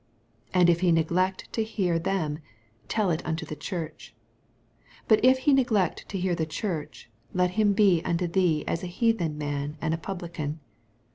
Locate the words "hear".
1.63-1.99, 6.17-6.33